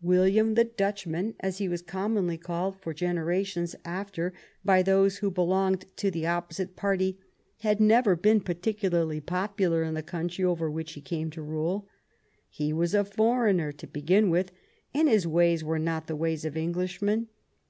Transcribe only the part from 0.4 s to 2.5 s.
the Dutchman, as he was commonly